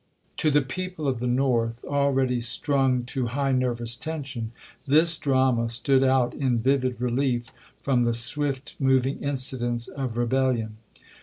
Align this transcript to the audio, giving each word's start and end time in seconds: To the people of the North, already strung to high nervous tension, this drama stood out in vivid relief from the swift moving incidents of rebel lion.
To 0.37 0.49
the 0.49 0.63
people 0.63 1.07
of 1.07 1.19
the 1.19 1.27
North, 1.27 1.85
already 1.85 2.41
strung 2.41 3.03
to 3.03 3.27
high 3.27 3.51
nervous 3.51 3.95
tension, 3.95 4.51
this 4.87 5.15
drama 5.15 5.69
stood 5.69 6.03
out 6.03 6.33
in 6.33 6.57
vivid 6.57 6.99
relief 6.99 7.53
from 7.83 8.01
the 8.01 8.15
swift 8.15 8.73
moving 8.79 9.21
incidents 9.21 9.87
of 9.87 10.17
rebel 10.17 10.53
lion. 10.53 10.77